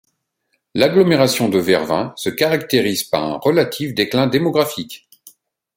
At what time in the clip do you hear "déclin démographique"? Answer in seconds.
3.93-5.07